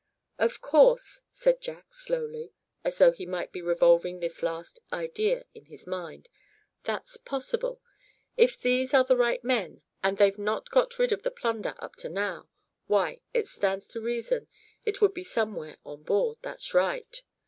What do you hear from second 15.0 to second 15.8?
would be somewhere